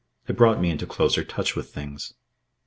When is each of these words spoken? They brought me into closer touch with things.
They 0.25 0.33
brought 0.33 0.59
me 0.59 0.71
into 0.71 0.87
closer 0.87 1.23
touch 1.23 1.55
with 1.55 1.71
things. 1.71 2.15